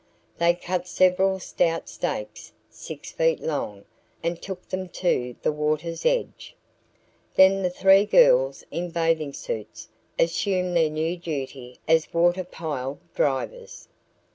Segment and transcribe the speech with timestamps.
[0.39, 3.85] They cut several stout stakes six feet long
[4.23, 6.55] and took them to the water's edge.
[7.35, 13.89] Then the three girls in bathing suits assumed their new duty as water pile drivers.